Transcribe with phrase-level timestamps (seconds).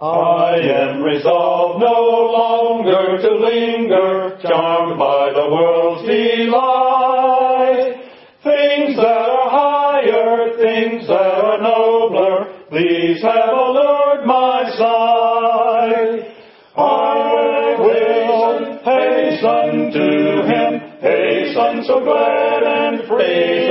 [0.00, 2.00] I am resolved no
[2.32, 8.00] longer to linger, charmed by the world's delight.
[8.42, 16.32] Things that are higher, things that are nobler, these have allured my sight.
[16.76, 23.69] I will hasten to him, hasten so glad and free,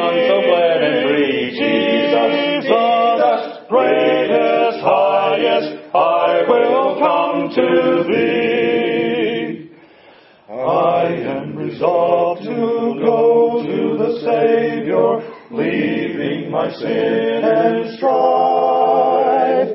[16.80, 19.70] sin and strife.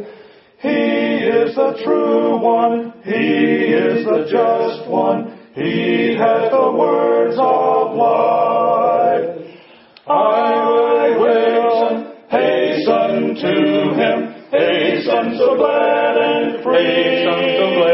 [0.61, 7.97] He is the true one, He is the just one, He has the words of
[7.97, 9.29] life.
[10.07, 13.55] I will hasten to
[13.95, 14.19] Him,
[14.51, 17.94] hasten so glad and free.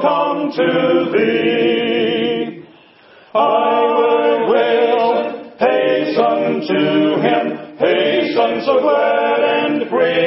[0.00, 2.64] Come to Thee.
[3.34, 4.78] I will
[5.58, 10.18] hasten to Him, hasten so glad and free,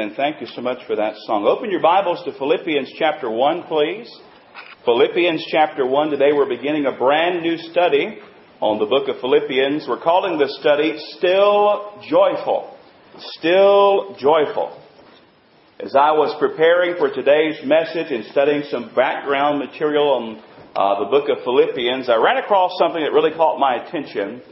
[0.00, 0.16] Excellent, men.
[0.16, 1.46] Thank you so much for that song.
[1.46, 4.10] Open your Bibles to Philippians chapter 1, please.
[4.84, 6.10] Philippians chapter 1.
[6.10, 8.18] Today we're beginning a brand new study
[8.60, 9.86] on the book of Philippians.
[9.88, 12.76] We're calling this study Still Joyful.
[13.38, 14.80] Still Joyful.
[15.80, 20.42] As I was preparing for today's message and studying some background material on
[20.76, 24.42] uh, the book of Philippians, I ran across something that really caught my attention.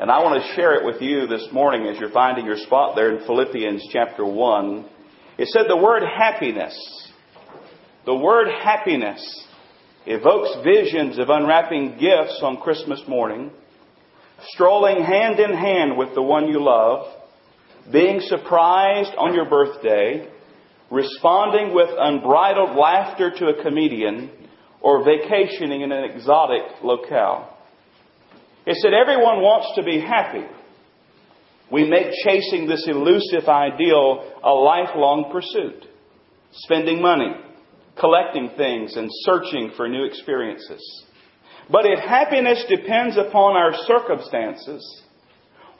[0.00, 2.96] And I want to share it with you this morning as you're finding your spot
[2.96, 4.88] there in Philippians chapter 1.
[5.36, 7.12] It said the word happiness.
[8.06, 9.20] The word happiness
[10.06, 13.50] evokes visions of unwrapping gifts on Christmas morning,
[14.54, 17.04] strolling hand in hand with the one you love,
[17.92, 20.26] being surprised on your birthday,
[20.90, 24.30] responding with unbridled laughter to a comedian,
[24.80, 27.49] or vacationing in an exotic locale.
[28.66, 30.46] It said everyone wants to be happy.
[31.70, 35.86] We make chasing this elusive ideal a lifelong pursuit.
[36.52, 37.32] Spending money,
[37.98, 41.04] collecting things, and searching for new experiences.
[41.70, 45.02] But if happiness depends upon our circumstances,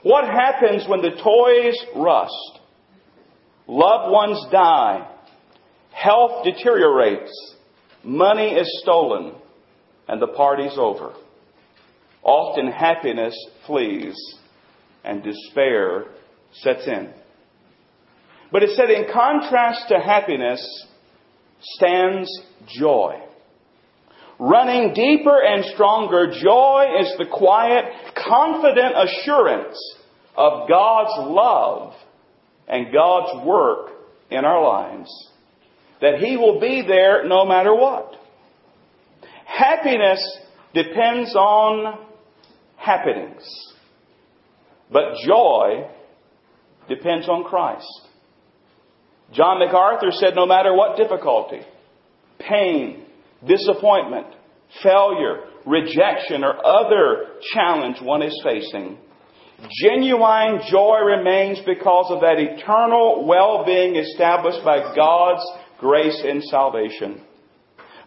[0.03, 2.59] what happens when the toys rust,
[3.67, 5.07] loved ones die,
[5.91, 7.31] health deteriorates,
[8.03, 9.33] money is stolen,
[10.07, 11.13] and the party's over?
[12.23, 14.15] Often happiness flees
[15.03, 16.05] and despair
[16.53, 17.11] sets in.
[18.51, 20.85] But it said, in contrast to happiness
[21.61, 22.29] stands
[22.67, 23.15] joy.
[24.37, 29.77] Running deeper and stronger, joy is the quiet, confident assurance
[30.35, 31.93] of God's love
[32.67, 33.91] and God's work
[34.29, 35.29] in our lives.
[36.01, 38.15] That He will be there no matter what.
[39.45, 40.39] Happiness
[40.73, 41.99] depends on
[42.81, 43.43] happenings.
[44.91, 45.87] But joy
[46.89, 47.87] depends on Christ.
[49.33, 51.61] John MacArthur said no matter what difficulty,
[52.39, 53.05] pain,
[53.47, 54.27] disappointment,
[54.83, 58.97] failure, rejection, or other challenge one is facing,
[59.83, 65.45] genuine joy remains because of that eternal well-being established by God's
[65.79, 67.21] grace in salvation.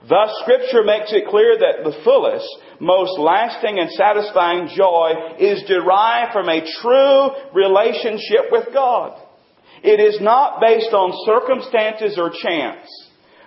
[0.08, 2.46] Thus, Scripture makes it clear that the fullest,
[2.80, 9.18] most lasting and satisfying joy is derived from a true relationship with God.
[9.82, 12.88] It is not based on circumstances or chance,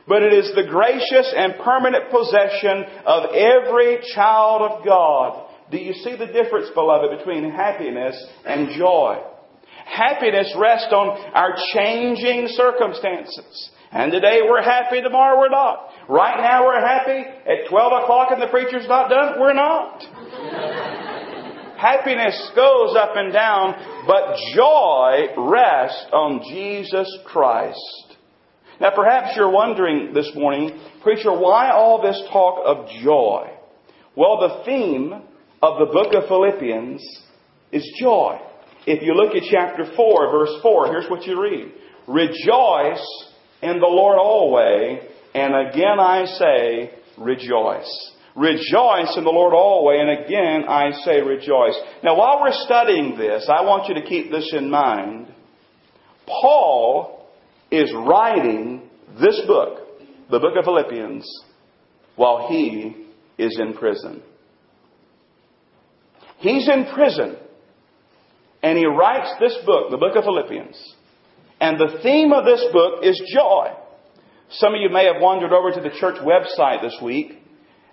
[0.07, 5.93] but it is the gracious and permanent possession of every child of God, Do you
[5.93, 8.15] see the difference, beloved, between happiness
[8.45, 9.21] and joy?
[9.85, 13.71] Happiness rests on our changing circumstances.
[13.91, 15.89] And today we're happy, tomorrow we're not.
[16.09, 17.23] Right now we're happy.
[17.45, 20.03] At 12 o'clock and the preacher's not done, we're not.
[21.77, 23.75] Happiness goes up and down,
[24.07, 28.17] but joy rests on Jesus Christ.
[28.81, 33.51] Now perhaps you're wondering this morning, preacher, why all this talk of joy?
[34.15, 35.13] Well, the theme
[35.61, 37.01] of the book of Philippians
[37.71, 38.39] is joy.
[38.85, 41.71] If you look at chapter 4, verse 4, here's what you read.
[42.07, 43.26] Rejoice
[43.61, 44.99] in the Lord always,
[45.33, 48.13] and again I say, rejoice.
[48.35, 51.75] Rejoice in the Lord always, and again I say rejoice.
[52.03, 55.33] Now while we're studying this, I want you to keep this in mind.
[56.27, 57.27] Paul
[57.71, 58.89] is writing
[59.19, 59.79] this book,
[60.29, 61.25] the book of Philippians,
[62.15, 63.07] while he
[63.37, 64.21] is in prison.
[66.37, 67.37] He's in prison,
[68.61, 70.95] and he writes this book, the book of Philippians.
[71.59, 73.73] And the theme of this book is joy.
[74.49, 77.39] Some of you may have wandered over to the church website this week,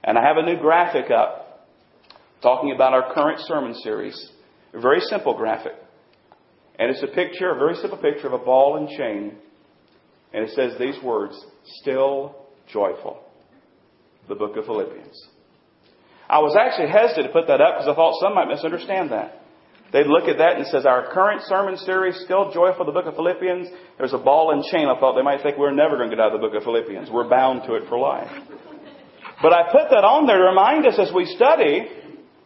[0.05, 1.67] and I have a new graphic up
[2.43, 4.31] talking about our current sermon series.
[4.75, 5.73] A very simple graphic.
[6.79, 9.37] And it's a picture, a very simple picture of a ball and chain.
[10.33, 11.35] And it says these words,
[11.81, 12.37] still
[12.71, 13.21] joyful.
[14.29, 15.29] The book of Philippians.
[16.29, 19.44] I was actually hesitant to put that up because I thought some might misunderstand that.
[19.93, 23.15] They'd look at that and says, our current sermon series, Still Joyful, the book of
[23.15, 23.69] Philippians.
[23.97, 24.89] There's a ball and chain.
[24.89, 26.65] I thought they might think we're never going to get out of the book of
[26.65, 27.11] Philippians.
[27.11, 28.31] We're bound to it for life.
[29.41, 31.87] But I put that on there to remind us as we study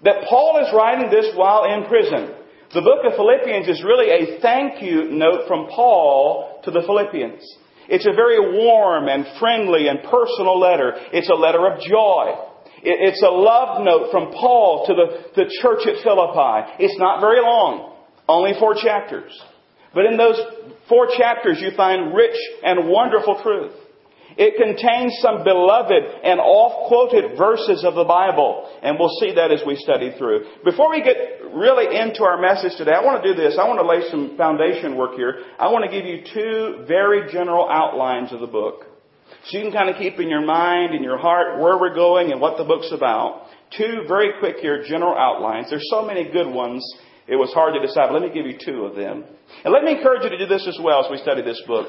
[0.05, 2.35] that Paul is writing this while in prison.
[2.75, 7.40] The book of Philippians is really a thank you note from Paul to the Philippians.
[7.88, 10.93] It's a very warm and friendly and personal letter.
[11.12, 12.37] It's a letter of joy.
[12.83, 16.85] It's a love note from Paul to the, the church at Philippi.
[16.85, 17.97] It's not very long,
[18.29, 19.33] only four chapters.
[19.95, 20.39] But in those
[20.89, 23.73] four chapters, you find rich and wonderful truth.
[24.37, 29.63] It contains some beloved and oft-quoted verses of the Bible, and we'll see that as
[29.67, 30.45] we study through.
[30.65, 31.17] Before we get
[31.53, 33.59] really into our message today, I want to do this.
[33.59, 35.43] I want to lay some foundation work here.
[35.59, 38.88] I want to give you two very general outlines of the book.
[39.44, 42.32] So you can kind of keep in your mind and your heart where we're going
[42.32, 43.46] and what the book's about.
[43.76, 45.70] Two very quick here general outlines.
[45.70, 46.85] There's so many good ones,
[47.26, 48.08] it was hard to decide.
[48.08, 49.25] But let me give you two of them.
[49.64, 51.87] And let me encourage you to do this as well as we study this book.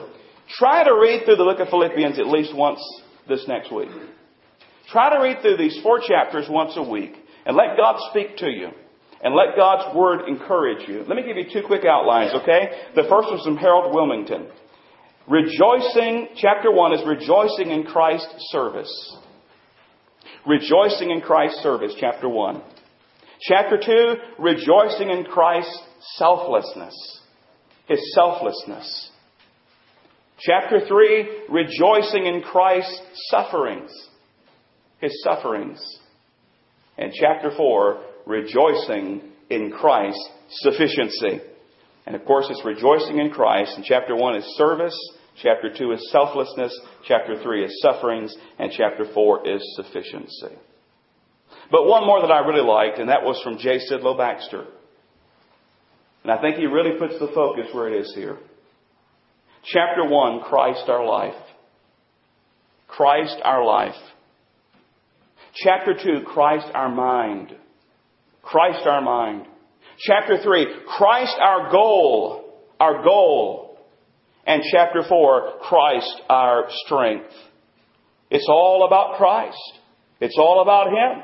[0.49, 2.79] Try to read through the book of Philippians at least once
[3.27, 3.89] this next week.
[4.91, 7.13] Try to read through these four chapters once a week
[7.45, 8.69] and let God speak to you
[9.21, 11.03] and let God's Word encourage you.
[11.07, 12.89] Let me give you two quick outlines, okay?
[12.95, 14.49] The first was from Harold Willmington.
[15.29, 19.15] Rejoicing, chapter 1 is rejoicing in Christ's service.
[20.47, 22.61] Rejoicing in Christ's service, chapter 1.
[23.41, 25.83] Chapter 2, rejoicing in Christ's
[26.15, 27.21] selflessness.
[27.87, 29.11] His selflessness.
[30.39, 32.99] Chapter 3, rejoicing in Christ's
[33.29, 33.91] sufferings.
[34.99, 35.79] His sufferings.
[36.97, 39.21] And chapter 4, rejoicing
[39.51, 41.41] in Christ's sufficiency.
[42.07, 43.73] And of course, it's rejoicing in Christ.
[43.75, 44.97] And chapter 1 is service.
[45.41, 46.77] Chapter 2 is selflessness.
[47.05, 48.35] Chapter 3 is sufferings.
[48.57, 50.55] And chapter 4 is sufficiency.
[51.71, 53.79] But one more that I really liked, and that was from J.
[53.89, 54.65] Sidlow Baxter.
[56.23, 58.37] And I think he really puts the focus where it is here.
[59.63, 61.41] Chapter 1, Christ our life.
[62.87, 63.95] Christ our life.
[65.53, 67.55] Chapter 2, Christ our mind.
[68.41, 69.45] Christ our mind.
[69.99, 72.45] Chapter 3, Christ our goal.
[72.79, 73.68] Our goal.
[74.49, 77.29] And chapter 4, Christ our strength.
[78.31, 79.61] It's all about Christ.
[80.19, 81.23] It's all about Him.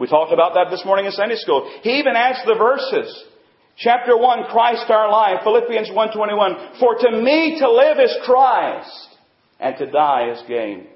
[0.00, 1.70] We talked about that this morning in Sunday school.
[1.82, 3.24] He even adds the verses.
[3.76, 5.42] Chapter 1, Christ our life.
[5.44, 9.08] Philippians 1.21, For to me to live is Christ,
[9.60, 10.88] and to die is gain.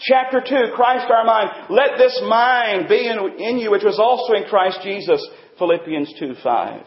[0.00, 1.48] Chapter 2, Christ our mind.
[1.70, 5.26] Let this mind be in, you, which was also in Christ Jesus.
[5.58, 6.84] Philippians 2.5.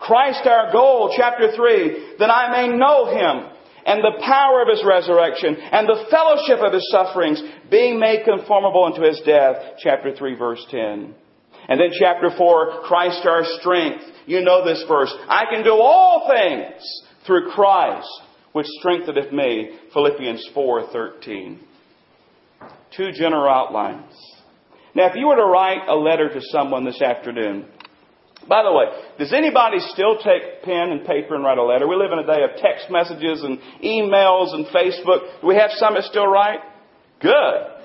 [0.00, 1.14] Christ our goal.
[1.16, 3.57] Chapter 3, that I may know Him
[3.88, 8.84] and the power of His resurrection and the fellowship of His sufferings, being made conformable
[8.84, 9.56] unto His death.
[9.78, 11.14] Chapter 3, verse 10.
[11.68, 14.04] And then chapter 4, Christ our strength.
[14.26, 15.12] You know this verse.
[15.28, 16.82] I can do all things
[17.26, 18.08] through Christ,
[18.52, 19.70] which strengtheneth me.
[19.92, 21.58] Philippians 4:13.
[22.96, 24.14] Two general outlines.
[24.94, 27.66] Now, if you were to write a letter to someone this afternoon,
[28.48, 28.86] by the way,
[29.18, 31.86] does anybody still take pen and paper and write a letter?
[31.86, 35.40] We live in a day of text messages and emails and Facebook.
[35.40, 36.60] Do we have some that still write?
[37.20, 37.78] Good.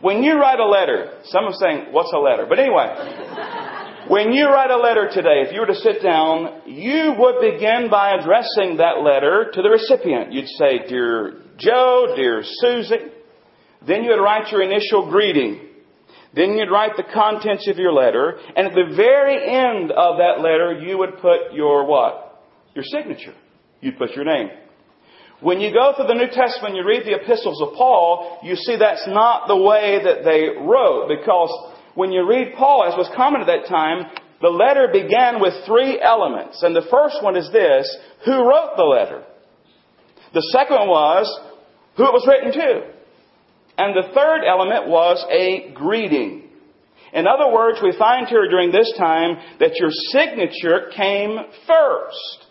[0.00, 2.46] When you write a letter, some are saying, what's a letter?
[2.48, 3.64] But anyway,
[4.08, 7.90] When you write a letter today, if you were to sit down, you would begin
[7.90, 10.32] by addressing that letter to the recipient.
[10.32, 13.10] You'd say, Dear Joe, Dear Susie.
[13.84, 15.60] Then you would write your initial greeting.
[16.36, 18.38] Then you'd write the contents of your letter.
[18.54, 22.44] And at the very end of that letter, you would put your what?
[22.74, 23.34] Your signature.
[23.80, 24.50] You'd put your name.
[25.40, 28.76] When you go through the New Testament, you read the epistles of Paul, you see
[28.76, 31.52] that's not the way that they wrote because
[31.94, 36.00] when you read Paul, as was common at that time, the letter began with three
[36.00, 36.62] elements.
[36.62, 39.24] And the first one is this who wrote the letter?
[40.34, 41.28] The second was
[41.96, 42.95] who it was written to.
[43.78, 46.44] And the third element was a greeting.
[47.12, 52.46] In other words, we find here during this time that your signature came first.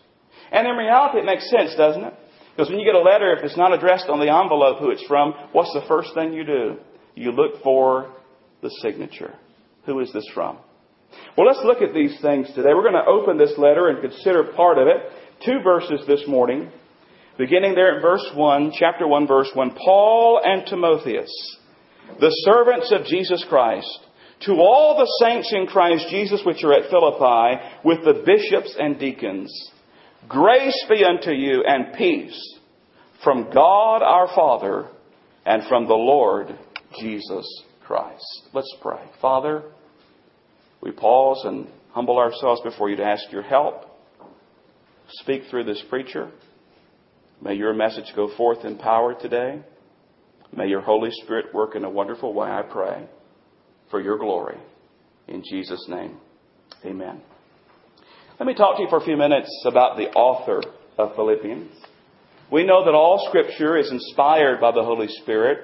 [0.51, 2.13] And in reality, it makes sense, doesn't it?
[2.55, 5.05] Because when you get a letter, if it's not addressed on the envelope who it's
[5.07, 6.77] from, what's the first thing you do?
[7.15, 8.13] You look for
[8.61, 9.35] the signature.
[9.85, 10.57] Who is this from?
[11.37, 12.73] Well, let's look at these things today.
[12.73, 15.11] We're going to open this letter and consider part of it.
[15.45, 16.71] Two verses this morning,
[17.37, 19.71] beginning there at verse 1, chapter 1, verse 1.
[19.71, 21.57] Paul and Timotheus,
[22.19, 23.99] the servants of Jesus Christ,
[24.41, 28.99] to all the saints in Christ Jesus which are at Philippi, with the bishops and
[28.99, 29.71] deacons,
[30.27, 32.59] grace be unto you and peace
[33.23, 34.87] from God our Father
[35.45, 36.57] and from the Lord
[36.99, 38.49] Jesus Christ.
[38.53, 39.01] Let's pray.
[39.21, 39.63] Father,
[40.81, 43.85] we pause and humble ourselves before you to ask your help.
[45.09, 46.29] Speak through this preacher.
[47.45, 49.61] May your message go forth in power today.
[50.51, 53.07] May your Holy Spirit work in a wonderful way, I pray,
[53.89, 54.57] for your glory.
[55.27, 56.17] In Jesus' name,
[56.83, 57.21] amen.
[58.39, 60.61] Let me talk to you for a few minutes about the author
[60.97, 61.71] of Philippians.
[62.51, 65.59] We know that all Scripture is inspired by the Holy Spirit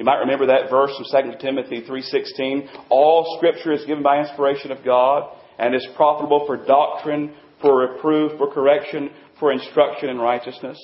[0.00, 4.72] you might remember that verse from 2 Timothy 3:16, all scripture is given by inspiration
[4.72, 10.78] of God and is profitable for doctrine, for reproof, for correction, for instruction in righteousness.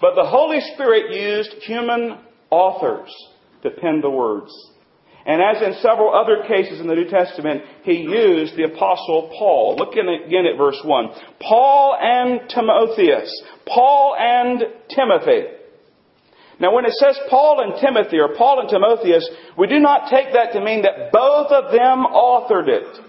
[0.00, 2.18] But the Holy Spirit used human
[2.50, 3.14] authors
[3.62, 4.52] to pen the words.
[5.26, 9.76] And as in several other cases in the New Testament, he used the apostle Paul.
[9.76, 11.08] Look again at verse 1.
[11.40, 13.42] Paul and Timotheus.
[13.66, 15.48] Paul and Timothy.
[16.60, 20.32] Now, when it says Paul and Timothy or Paul and Timotheus, we do not take
[20.32, 23.00] that to mean that both of them authored it.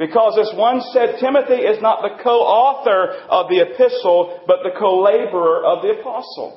[0.00, 5.60] Because as one said, Timothy is not the co-author of the epistle, but the co-laborer
[5.60, 6.56] of the apostle.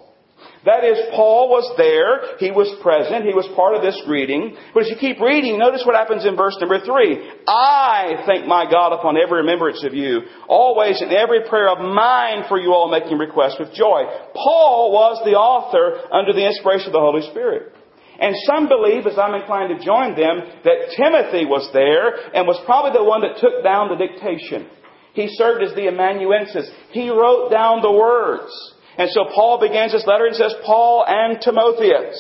[0.64, 4.56] That is, Paul was there, he was present, he was part of this greeting.
[4.72, 7.20] But as you keep reading, notice what happens in verse number three.
[7.44, 12.48] I thank my God upon every remembrance of you, always in every prayer of mine
[12.48, 14.08] for you all making request with joy.
[14.32, 17.73] Paul was the author under the inspiration of the Holy Spirit.
[18.20, 22.62] And some believe, as I'm inclined to join them, that Timothy was there and was
[22.66, 24.70] probably the one that took down the dictation.
[25.14, 26.70] He served as the amanuensis.
[26.92, 28.52] He wrote down the words.
[28.98, 32.18] And so Paul begins his letter and says, Paul and Timotheus.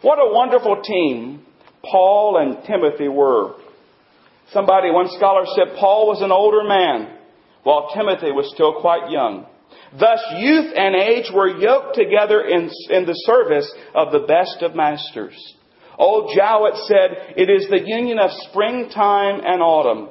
[0.00, 1.44] What a wonderful team
[1.82, 3.54] Paul and Timothy were.
[4.52, 7.18] Somebody, one scholar said Paul was an older man,
[7.62, 9.46] while Timothy was still quite young.
[9.98, 14.74] Thus, youth and age were yoked together in, in the service of the best of
[14.74, 15.36] masters.
[15.98, 20.08] Old Jowett said, It is the union of springtime and autumn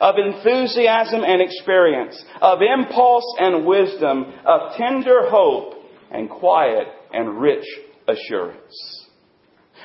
[0.00, 5.74] of enthusiasm and experience, of impulse and wisdom, of tender hope
[6.10, 7.64] and quiet and rich
[8.08, 9.06] assurance.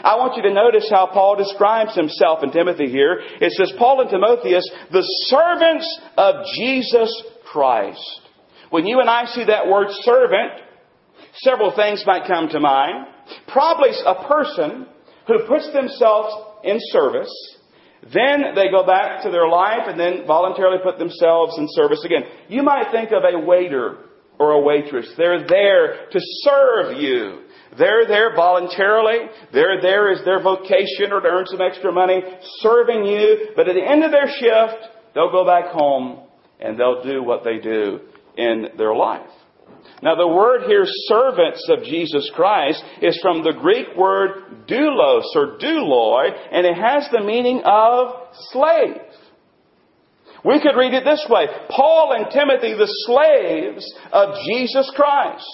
[0.02, 3.20] I want you to notice how Paul describes himself in Timothy here.
[3.42, 7.12] It says, Paul and Timotheus, the servants of Jesus
[7.52, 8.22] Christ.
[8.70, 10.54] When you and I see that word servant,
[11.36, 13.08] several things might come to mind.
[13.48, 14.88] Probably a person
[15.28, 16.34] who puts themselves
[16.64, 17.32] in service
[18.14, 22.24] then they go back to their life and then voluntarily put themselves in service again.
[22.48, 23.98] You might think of a waiter
[24.40, 25.12] or a waitress.
[25.18, 27.42] They're there to serve you.
[27.78, 29.28] They're there voluntarily.
[29.52, 32.22] They're there as their vocation or to earn some extra money,
[32.60, 33.50] serving you.
[33.56, 36.22] But at the end of their shift, they'll go back home
[36.60, 38.00] and they'll do what they do
[38.38, 39.30] in their life.
[40.02, 45.58] Now, the word here, servants of Jesus Christ, is from the Greek word doulos or
[45.58, 48.14] douloi, and it has the meaning of
[48.52, 49.02] slave.
[50.46, 55.46] We could read it this way Paul and Timothy, the slaves of Jesus Christ.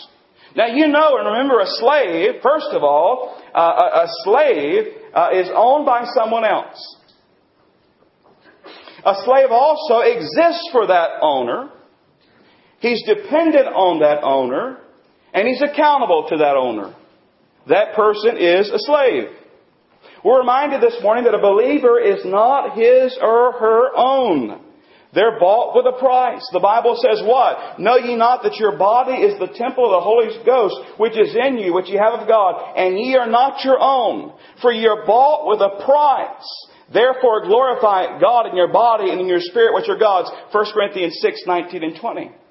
[0.56, 5.50] Now, you know and remember a slave, first of all, uh, a, slave uh, is
[5.56, 6.98] owned by someone else.
[9.04, 11.70] A slave also exists for that owner.
[12.84, 14.75] He's dependent on that owner,
[15.34, 16.94] and he's accountable to that owner.
[17.70, 19.32] That person is a slave.
[20.20, 24.60] We're reminded this morning that a believer is not his or her own.
[25.16, 26.44] They're bought with a price.
[26.52, 27.80] The Bible says what?
[27.80, 31.32] Know ye not that your body is the temple of the Holy Ghost, which is
[31.40, 34.34] in you, which ye have of God, and ye are not your own.
[34.62, 36.68] For ye are bought with a price.
[36.92, 40.30] Therefore glorify God in your body and in your spirit, which are God's.
[40.52, 42.42] 1 Corinthians 6, 19 and 20.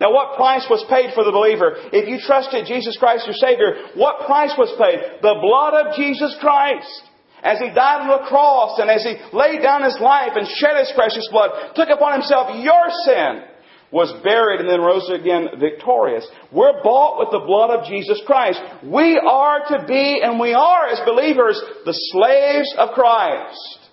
[0.00, 1.76] Now what price was paid for the believer?
[1.92, 5.20] If you trusted Jesus Christ your Savior, what price was paid?
[5.20, 7.04] The blood of Jesus Christ.
[7.44, 10.80] As He died on the cross and as He laid down His life and shed
[10.80, 13.44] His precious blood, took upon Himself your sin,
[13.92, 16.24] was buried and then rose again victorious.
[16.48, 18.60] We're bought with the blood of Jesus Christ.
[18.82, 23.90] We are to be, and we are as believers, the slaves of Christ.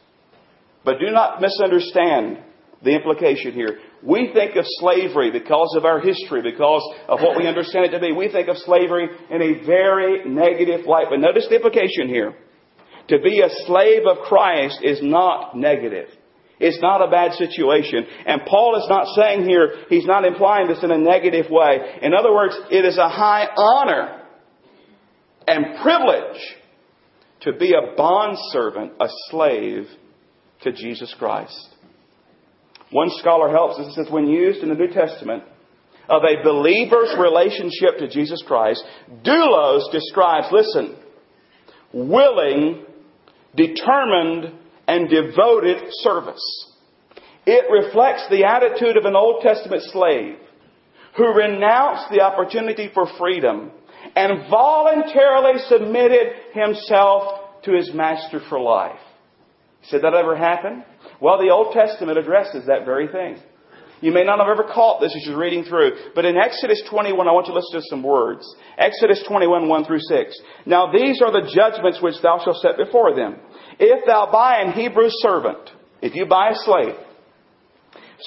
[0.86, 2.47] But do not misunderstand
[2.84, 3.80] the implication here.
[4.04, 8.00] We think of slavery because of our history, because of what we understand it to
[8.00, 8.12] be.
[8.12, 11.08] We think of slavery in a very negative light.
[11.10, 12.36] But notice the implication here.
[13.10, 16.10] To be a slave of Christ is not negative.
[16.60, 18.06] It's not a bad situation.
[18.26, 22.00] And Paul is not saying here, he's not implying this in a negative way.
[22.02, 24.24] In other words, it is a high honor
[25.48, 26.42] and privilege
[27.42, 29.88] to be a bondservant, a slave
[30.64, 31.70] to Jesus Christ.
[32.92, 35.44] One scholar helps us says, when used in the New Testament
[36.10, 38.84] of a believer's relationship to Jesus Christ,
[39.24, 40.96] doulos describes, listen,
[41.94, 42.86] willing,
[43.56, 44.54] determined,
[44.88, 46.74] and devoted service.
[47.46, 50.38] It reflects the attitude of an Old Testament slave
[51.18, 53.72] who renounced the opportunity for freedom
[54.16, 59.00] and voluntarily submitted himself to his master for life.
[59.84, 60.84] Said that ever happen?
[61.22, 63.38] Well, the Old Testament addresses that very thing.
[64.02, 67.28] You may not have ever caught this as you're reading through, but in Exodus 21,
[67.28, 68.46] I want you to listen to some words.
[68.78, 70.40] Exodus 21, 1 through 6.
[70.66, 73.38] Now these are the judgments which thou shalt set before them.
[73.80, 75.70] If thou buy an Hebrew servant,
[76.02, 76.96] if you buy a slave,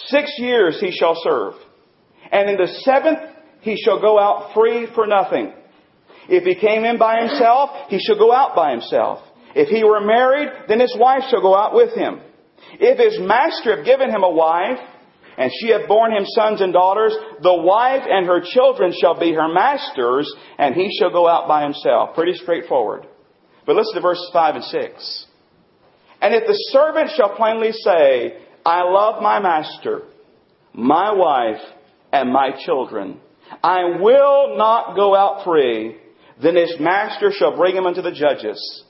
[0.07, 1.54] six years he shall serve,
[2.33, 3.21] and in the seventh
[3.61, 5.52] he shall go out free for nothing.
[6.28, 9.21] If he came in by himself, he shall go out by himself.
[9.54, 12.21] If he were married, then his wife shall go out with him.
[12.78, 14.78] If his master have given him a wife,
[15.36, 19.32] and she hath borne him sons and daughters, the wife and her children shall be
[19.32, 22.15] her masters, and he shall go out by himself.
[22.15, 23.06] Pretty straightforward.
[23.67, 25.26] But listen to verses 5 and 6.
[26.21, 30.02] And if the servant shall plainly say, I love my master,
[30.75, 31.63] my wife,
[32.13, 33.21] and my children,
[33.65, 35.97] I will not go out free,
[36.43, 38.84] then his master shall bring him unto the judges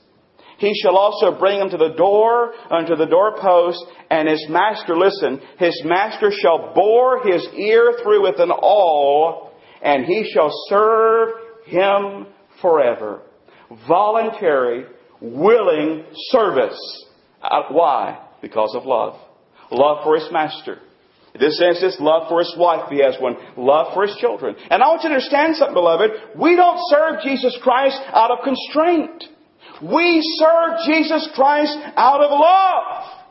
[0.61, 5.41] he shall also bring him to the door, unto the doorpost, and his master, listen,
[5.57, 11.29] his master shall bore his ear through with an awl, and he shall serve
[11.65, 12.27] him
[12.61, 13.23] forever.
[13.87, 14.85] Voluntary,
[15.19, 16.79] willing service.
[17.41, 18.23] Uh, why?
[18.43, 19.19] Because of love.
[19.71, 20.77] Love for his master.
[21.33, 23.35] In this instance, love for his wife, he has one.
[23.57, 24.55] Love for his children.
[24.69, 26.11] And I want you to understand something, beloved.
[26.37, 29.23] We don't serve Jesus Christ out of constraint.
[29.81, 33.21] We serve Jesus Christ out of love.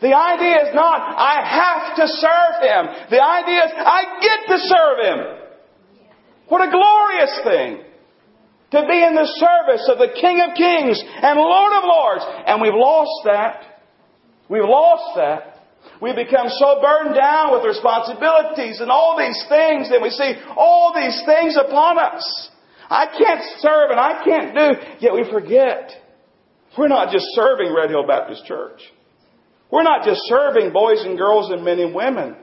[0.00, 3.08] The idea is not, I have to serve Him.
[3.10, 5.18] The idea is, I get to serve Him.
[6.48, 7.84] What a glorious thing.
[8.72, 12.24] To be in the service of the King of Kings and Lord of Lords.
[12.46, 13.80] And we've lost that.
[14.48, 15.54] We've lost that.
[16.00, 20.92] We become so burdened down with responsibilities and all these things that we see all
[20.94, 22.50] these things upon us.
[22.90, 25.90] I can't serve and I can't do, yet we forget.
[26.76, 28.80] We're not just serving Red Hill Baptist Church.
[29.70, 32.36] We're not just serving boys and girls and men and women.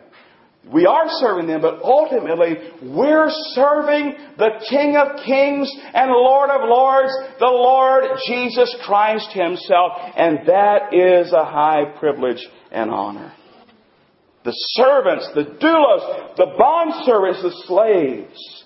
[0.71, 6.69] We are serving them, but ultimately, we're serving the King of Kings and Lord of
[6.69, 13.33] Lords, the Lord Jesus Christ Himself, and that is a high privilege and honor.
[14.45, 18.63] The servants, the doulos, the bond servants, the slaves,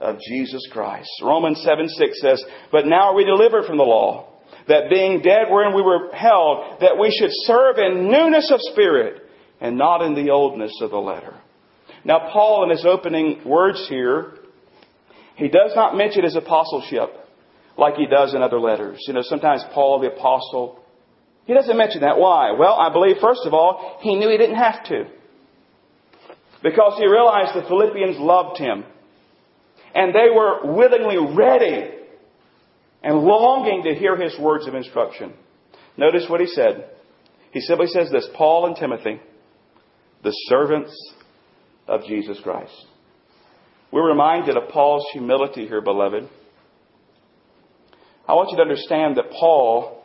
[0.00, 1.10] of Jesus Christ.
[1.22, 4.28] Romans 7 6 says, But now are we delivered from the law,
[4.68, 9.22] that being dead wherein we were held, that we should serve in newness of spirit,
[9.60, 11.34] and not in the oldness of the letter.
[12.04, 14.38] Now, Paul, in his opening words here,
[15.36, 17.10] he does not mention his apostleship
[17.76, 19.04] like he does in other letters.
[19.06, 20.80] You know, sometimes Paul the apostle,
[21.46, 22.18] he doesn't mention that.
[22.18, 22.52] Why?
[22.52, 25.04] Well, I believe, first of all, he knew he didn't have to.
[26.62, 28.84] Because he realized the Philippians loved him.
[29.94, 31.90] And they were willingly ready
[33.02, 35.32] and longing to hear his words of instruction.
[35.96, 36.90] Notice what he said.
[37.52, 39.20] He simply says this Paul and Timothy,
[40.22, 40.94] the servants
[41.88, 42.86] of Jesus Christ.
[43.90, 46.28] We're reminded of Paul's humility here, beloved.
[48.28, 50.04] I want you to understand that Paul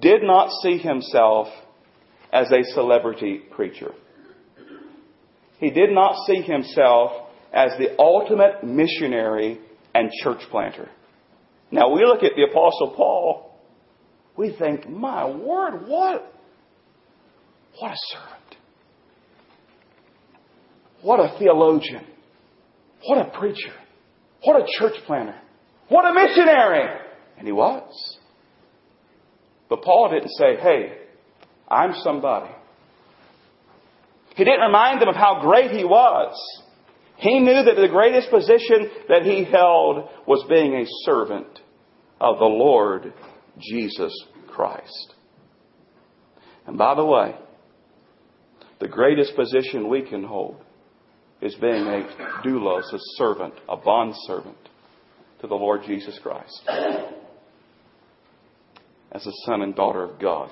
[0.00, 1.48] did not see himself
[2.32, 3.92] as a celebrity preacher.
[5.58, 7.23] He did not see himself
[7.54, 9.60] as the ultimate missionary
[9.94, 10.90] and church planter.
[11.70, 13.58] Now we look at the apostle Paul,
[14.36, 16.34] we think, my word, what,
[17.78, 18.56] what a servant.
[21.02, 22.04] What a theologian.
[23.06, 23.72] What a preacher.
[24.42, 25.38] What a church planter.
[25.88, 27.00] What a missionary.
[27.38, 28.18] And he was.
[29.68, 30.98] But Paul didn't say, hey,
[31.68, 32.52] I'm somebody.
[34.34, 36.34] He didn't remind them of how great he was.
[37.16, 41.60] He knew that the greatest position that he held was being a servant
[42.20, 43.12] of the Lord
[43.58, 44.12] Jesus
[44.48, 45.14] Christ.
[46.66, 47.34] And by the way,
[48.80, 50.56] the greatest position we can hold
[51.40, 52.08] is being a
[52.44, 54.56] doulos, a servant, a bond servant
[55.40, 56.68] to the Lord Jesus Christ
[59.14, 60.50] as a son and daughter of God.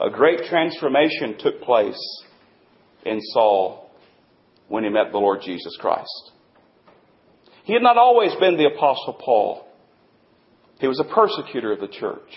[0.00, 1.98] A great transformation took place
[3.04, 3.87] in Saul
[4.68, 6.32] when he met the Lord Jesus Christ.
[7.64, 9.66] He had not always been the Apostle Paul.
[10.80, 12.30] He was a persecutor of the church.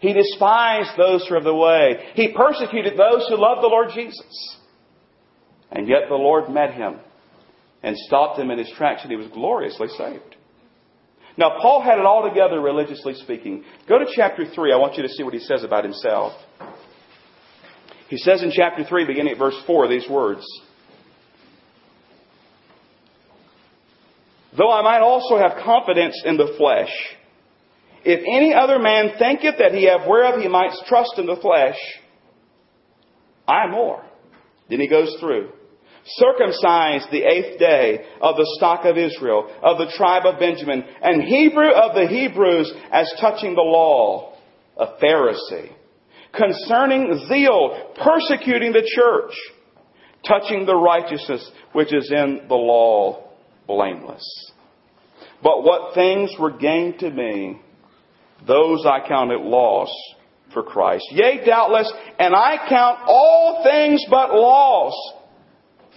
[0.00, 2.12] He despised those who are of the way.
[2.14, 4.56] He persecuted those who loved the Lord Jesus.
[5.70, 6.98] And yet the Lord met him
[7.82, 10.36] and stopped him in his tracks, and he was gloriously saved.
[11.36, 13.64] Now, Paul had it all together, religiously speaking.
[13.88, 14.72] Go to chapter 3.
[14.72, 16.32] I want you to see what he says about himself.
[18.08, 20.44] He says in chapter 3, beginning at verse 4, these words
[24.56, 26.92] Though I might also have confidence in the flesh,
[28.04, 31.78] if any other man thinketh that he have whereof he might trust in the flesh,
[33.46, 34.04] I more.
[34.68, 35.50] Then he goes through.
[36.04, 41.22] Circumcised the eighth day of the stock of Israel, of the tribe of Benjamin, and
[41.22, 44.34] Hebrew of the Hebrews as touching the law,
[44.76, 45.70] a Pharisee,
[46.34, 49.32] concerning zeal, persecuting the church,
[50.26, 53.31] touching the righteousness which is in the law,
[53.66, 54.52] blameless.
[55.42, 57.60] But what things were gained to me,
[58.46, 59.90] those I counted loss
[60.52, 61.04] for Christ.
[61.10, 64.94] Yea, doubtless, and I count all things but loss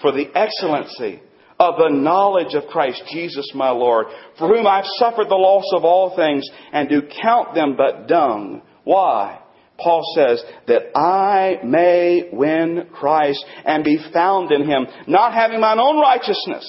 [0.01, 1.21] for the excellency
[1.59, 5.85] of the knowledge of Christ Jesus my Lord, for whom I've suffered the loss of
[5.85, 8.61] all things, and do count them but dung.
[8.83, 9.39] Why?
[9.77, 15.79] Paul says, that I may win Christ and be found in him, not having mine
[15.79, 16.65] own righteousness,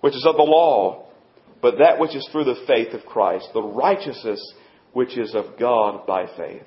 [0.00, 1.06] which is of the law,
[1.60, 4.40] but that which is through the faith of Christ, the righteousness
[4.92, 6.62] which is of God by faith.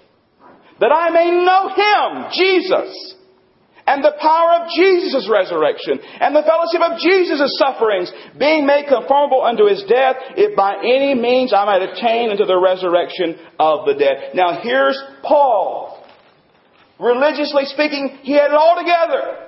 [0.80, 3.16] That I may know him, Jesus,
[3.88, 9.44] and the power of Jesus' resurrection and the fellowship of Jesus' sufferings, being made conformable
[9.44, 13.96] unto his death, if by any means I might attain unto the resurrection of the
[13.96, 14.36] dead.
[14.36, 16.06] Now here's Paul.
[17.00, 19.48] Religiously speaking, he had it all together.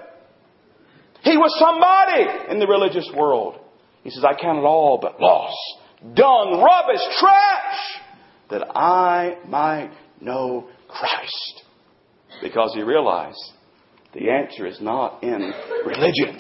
[1.22, 3.63] He was somebody in the religious world.
[4.04, 5.56] He says, I count it all but loss,
[6.14, 8.02] dung, rubbish, trash,
[8.50, 11.64] that I might know Christ.
[12.42, 13.40] Because he realized
[14.14, 15.54] the answer is not in
[15.86, 16.40] religion.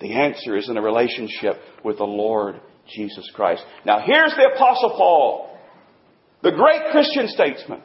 [0.00, 2.60] The answer is in a relationship with the Lord
[2.94, 3.62] Jesus Christ.
[3.84, 5.58] Now here's the Apostle Paul,
[6.42, 7.82] the great Christian statesman.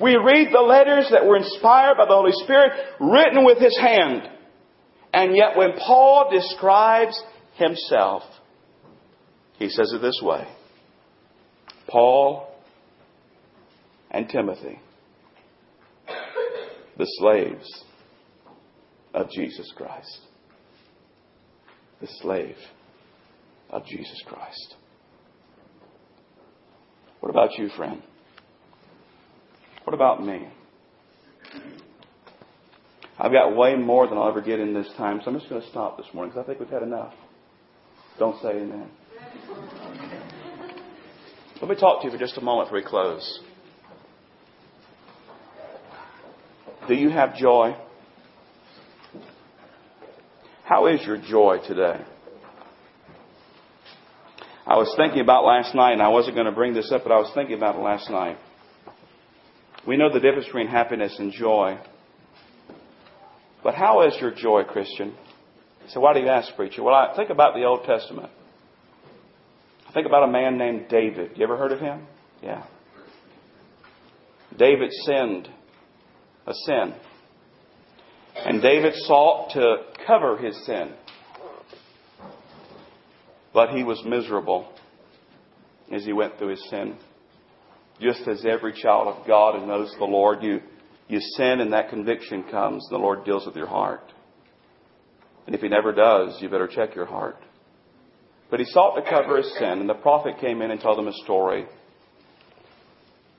[0.00, 4.28] We read the letters that were inspired by the Holy Spirit, written with his hand.
[5.12, 7.20] And yet when Paul describes
[7.56, 8.22] himself,
[9.58, 10.46] he says it this way.
[11.88, 12.48] Paul
[14.10, 14.80] and Timothy,
[16.96, 17.84] the slaves
[19.14, 20.20] of Jesus Christ.
[22.00, 22.56] The slave
[23.70, 24.74] of Jesus Christ.
[27.20, 28.02] What about you, friend?
[29.84, 30.46] What about me?
[33.18, 35.62] I've got way more than I'll ever get in this time, so I'm just going
[35.62, 37.14] to stop this morning because I think we've had enough.
[38.18, 38.88] Don't say amen.
[41.60, 43.40] Let me talk to you for just a moment before we close.
[46.88, 47.76] Do you have joy?
[50.64, 52.00] How is your joy today?
[54.66, 57.12] I was thinking about last night, and I wasn't going to bring this up, but
[57.12, 58.36] I was thinking about it last night.
[59.86, 61.78] We know the difference between happiness and joy.
[63.62, 65.14] But how is your joy, Christian?
[65.88, 66.82] So why do you ask, preacher?
[66.82, 68.30] Well, I think about the Old Testament.
[69.88, 71.32] I think about a man named David.
[71.36, 72.06] You ever heard of him?
[72.42, 72.64] Yeah.
[74.58, 75.48] David sinned
[76.46, 76.94] a sin.
[78.34, 80.92] And David sought to cover his sin.
[83.54, 84.70] But he was miserable
[85.90, 86.98] as he went through his sin.
[88.00, 90.60] just as every child of God who knows the Lord, you,
[91.08, 94.12] you sin and that conviction comes, and the Lord deals with your heart.
[95.46, 97.36] And if He never does, you better check your heart.
[98.50, 101.08] But he sought to cover his sin, and the prophet came in and told him
[101.08, 101.66] a story.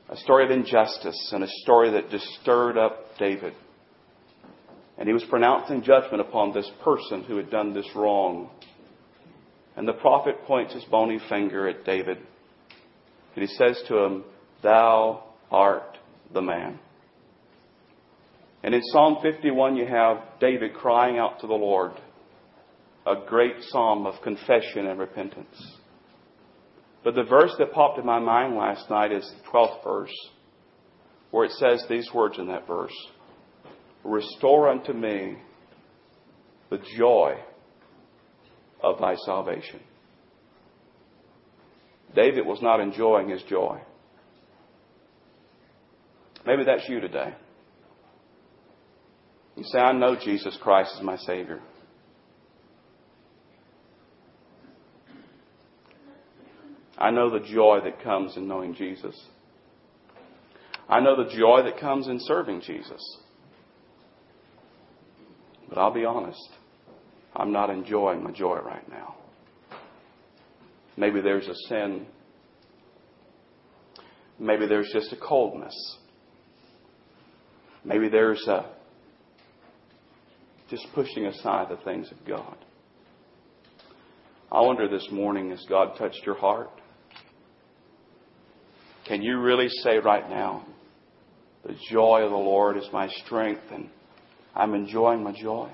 [0.10, 3.54] A story of injustice, and a story that just stirred up David.
[4.98, 8.50] And he was pronouncing judgment upon this person who had done this wrong.
[9.76, 12.17] And the prophet points his bony finger at David.
[13.36, 14.24] And he says to him,
[14.63, 15.98] Thou art
[16.34, 16.80] the man.
[18.67, 21.93] And in Psalm 51, you have David crying out to the Lord
[23.06, 25.77] a great psalm of confession and repentance.
[27.01, 30.30] But the verse that popped in my mind last night is the 12th verse,
[31.32, 32.91] where it says these words in that verse
[34.03, 35.38] Restore unto me
[36.69, 37.36] the joy
[38.84, 39.80] of thy salvation.
[42.13, 43.80] David was not enjoying his joy.
[46.45, 47.34] Maybe that's you today.
[49.58, 51.60] You say, I know Jesus Christ is my Savior.
[56.96, 59.20] I know the joy that comes in knowing Jesus.
[60.88, 63.17] I know the joy that comes in serving Jesus.
[65.67, 66.50] But I'll be honest,
[67.36, 69.15] I'm not enjoying my joy right now.
[70.96, 72.06] Maybe there's a sin.
[74.39, 75.98] Maybe there's just a coldness.
[77.84, 78.77] Maybe there's a
[80.69, 82.58] just pushing aside the things of God.
[84.51, 86.69] I wonder this morning, has God touched your heart?
[89.06, 90.65] Can you really say right now,
[91.65, 93.89] the joy of the Lord is my strength and
[94.56, 95.69] I'm enjoying my joy?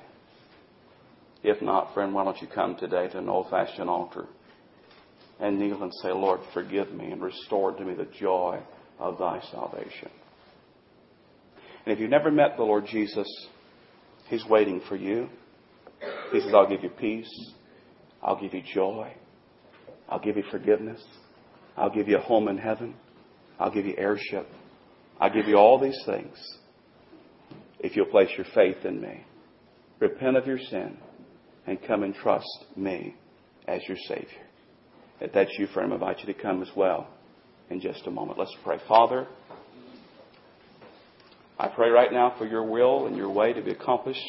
[1.43, 4.27] If not, friend, why don't you come today to an old fashioned altar
[5.39, 8.59] and kneel and say, Lord, forgive me and restore to me the joy
[8.99, 10.09] of thy salvation.
[11.85, 13.27] And if you've never met the Lord Jesus,
[14.27, 15.29] He's waiting for you.
[16.31, 17.51] He says, I'll give you peace.
[18.21, 19.13] I'll give you joy.
[20.09, 21.03] I'll give you forgiveness.
[21.77, 22.95] I'll give you a home in heaven.
[23.59, 24.47] I'll give you heirship.
[25.19, 26.35] I'll give you all these things
[27.79, 29.23] if you'll place your faith in me.
[29.99, 30.97] Repent of your sin
[31.67, 33.15] and come and trust me
[33.67, 34.27] as your Savior.
[35.21, 37.07] If that's you, friend, I invite you to come as well
[37.69, 38.37] in just a moment.
[38.37, 38.77] Let's pray.
[38.87, 39.27] Father,
[41.59, 44.19] I pray right now for your will and your way to be accomplished.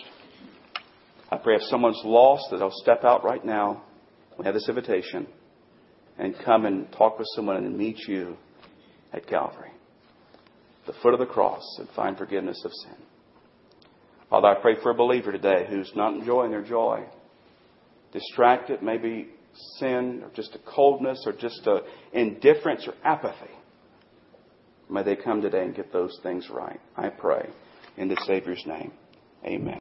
[1.30, 3.82] I pray if someone's lost that they'll step out right now.
[4.38, 5.26] We have this invitation
[6.18, 8.36] and come and talk with someone and meet you
[9.12, 9.70] at Calvary,
[10.86, 12.96] the foot of the cross, and find forgiveness of sin.
[14.28, 17.04] Father, I pray for a believer today who's not enjoying their joy,
[18.12, 19.28] distracted, maybe
[19.78, 21.80] sin, or just a coldness, or just a
[22.12, 23.50] indifference or apathy.
[24.90, 26.80] May they come today and get those things right.
[26.96, 27.48] I pray
[27.96, 28.92] in the Savior's name.
[29.44, 29.72] Amen.